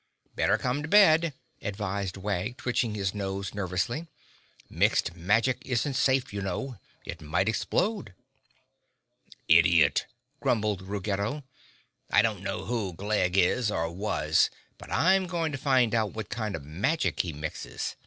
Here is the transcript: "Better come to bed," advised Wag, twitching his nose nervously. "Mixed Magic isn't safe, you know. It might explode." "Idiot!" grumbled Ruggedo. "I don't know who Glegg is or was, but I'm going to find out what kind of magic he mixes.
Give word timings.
"Better 0.35 0.57
come 0.57 0.81
to 0.81 0.87
bed," 0.87 1.31
advised 1.61 2.17
Wag, 2.17 2.57
twitching 2.57 2.95
his 2.95 3.13
nose 3.13 3.53
nervously. 3.53 4.07
"Mixed 4.67 5.15
Magic 5.15 5.59
isn't 5.63 5.93
safe, 5.93 6.33
you 6.33 6.41
know. 6.41 6.79
It 7.05 7.21
might 7.21 7.47
explode." 7.47 8.15
"Idiot!" 9.47 10.07
grumbled 10.39 10.81
Ruggedo. 10.81 11.43
"I 12.11 12.23
don't 12.23 12.41
know 12.41 12.65
who 12.65 12.93
Glegg 12.93 13.37
is 13.37 13.69
or 13.69 13.91
was, 13.91 14.49
but 14.79 14.91
I'm 14.91 15.27
going 15.27 15.51
to 15.51 15.57
find 15.59 15.93
out 15.93 16.13
what 16.13 16.29
kind 16.29 16.55
of 16.55 16.65
magic 16.65 17.19
he 17.19 17.31
mixes. 17.31 17.95